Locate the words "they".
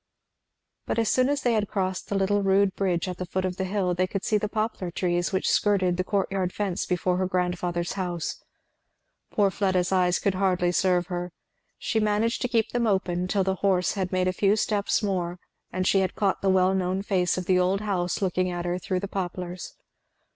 1.43-1.53, 3.93-4.07